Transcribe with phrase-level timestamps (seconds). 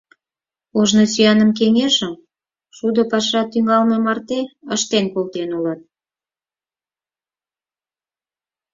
[0.79, 2.13] Ожно сӱаным кеҥежым,
[2.75, 4.39] шудо паша тӱҥалме марте,
[4.75, 5.81] ыштен колтен улыт.